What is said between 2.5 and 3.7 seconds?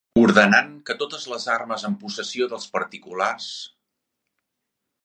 dels particulars...